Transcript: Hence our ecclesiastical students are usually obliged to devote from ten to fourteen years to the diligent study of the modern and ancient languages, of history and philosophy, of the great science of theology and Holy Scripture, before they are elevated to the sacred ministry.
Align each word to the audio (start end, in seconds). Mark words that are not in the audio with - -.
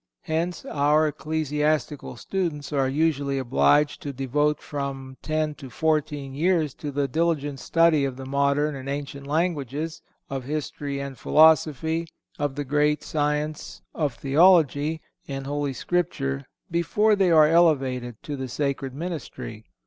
Hence 0.23 0.65
our 0.65 1.09
ecclesiastical 1.09 2.15
students 2.17 2.73
are 2.73 2.89
usually 2.89 3.37
obliged 3.37 4.01
to 4.01 4.11
devote 4.11 4.59
from 4.59 5.15
ten 5.21 5.53
to 5.53 5.69
fourteen 5.69 6.33
years 6.33 6.73
to 6.73 6.89
the 6.91 7.07
diligent 7.07 7.59
study 7.59 8.03
of 8.03 8.17
the 8.17 8.25
modern 8.25 8.73
and 8.75 8.89
ancient 8.89 9.27
languages, 9.27 10.01
of 10.27 10.43
history 10.45 10.99
and 10.99 11.19
philosophy, 11.19 12.07
of 12.39 12.55
the 12.55 12.65
great 12.65 13.03
science 13.03 13.83
of 13.93 14.15
theology 14.15 15.01
and 15.27 15.45
Holy 15.45 15.71
Scripture, 15.71 16.47
before 16.71 17.15
they 17.15 17.29
are 17.29 17.47
elevated 17.47 18.15
to 18.23 18.35
the 18.35 18.47
sacred 18.47 18.95
ministry. 18.95 19.65